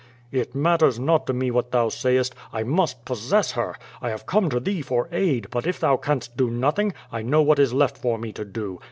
[0.31, 2.33] "It matters not to me what thou sayest.
[2.51, 3.75] I must possess her!
[4.01, 7.43] I have come to thee for aid, but if thou canst do nothing, I know
[7.43, 8.79] what is left for me to do.